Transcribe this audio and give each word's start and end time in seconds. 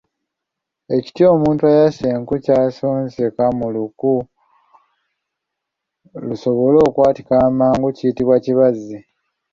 Ekiti 0.95 1.21
omuntu 1.33 1.63
ayasa 1.71 2.05
enku 2.15 2.35
ky’asonseka 2.45 3.45
mu 3.57 3.67
luku 3.75 4.13
lusobole 6.27 6.79
okwatika 6.87 7.33
amangu 7.47 7.87
kiyitibwa 7.97 8.33
Ekibaazi. 8.39 8.97